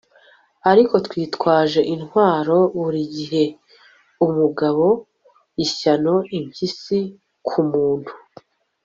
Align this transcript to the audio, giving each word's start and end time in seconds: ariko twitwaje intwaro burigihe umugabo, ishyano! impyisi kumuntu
ariko 0.71 0.95
twitwaje 1.05 1.81
intwaro 1.93 2.57
burigihe 2.77 3.43
umugabo, 4.25 4.85
ishyano! 5.65 6.15
impyisi 6.37 6.99
kumuntu 7.47 8.11